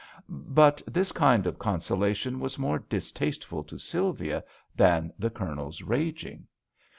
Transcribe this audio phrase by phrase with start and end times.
[0.29, 4.43] But this kind of consolation was more distasteful to Sylvia
[4.75, 6.47] than the Colonel's raging.